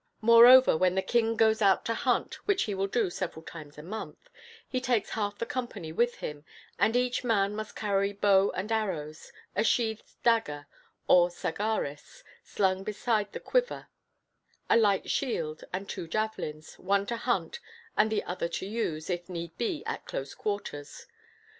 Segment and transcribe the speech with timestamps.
[0.21, 3.83] Moreover, when the king goes out to hunt, which he will do several times a
[3.83, 4.31] month,
[4.67, 6.43] he takes half the company with him,
[6.79, 10.65] and each man must carry bow and arrows, a sheathed dagger,
[11.07, 13.89] or "sagaris," slung beside the quiver,
[14.71, 17.51] a light shield, and two javelins, one to hurl
[17.95, 21.05] and the other to use, if need be, at close quarters.